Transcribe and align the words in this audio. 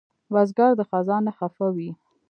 بزګر 0.33 0.71
د 0.77 0.81
خزان 0.89 1.21
نه 1.27 1.31
خفه 1.37 1.67
وي 1.75 1.89